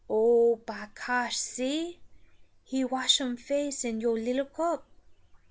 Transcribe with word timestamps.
"O 0.09 0.55
bah 0.65 0.87
cosh, 0.95 1.37
see! 1.37 1.99
He 2.63 2.83
wash 2.83 3.21
um 3.21 3.37
face 3.37 3.85
in 3.85 4.01
yo 4.01 4.13
lil 4.13 4.45
cup." 4.45 4.83